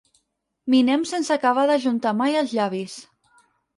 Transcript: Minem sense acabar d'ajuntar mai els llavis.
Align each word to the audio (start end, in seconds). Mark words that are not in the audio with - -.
Minem 0.73 1.03
sense 1.11 1.35
acabar 1.35 1.65
d'ajuntar 1.73 2.17
mai 2.23 2.41
els 2.43 2.57
llavis. 2.61 2.97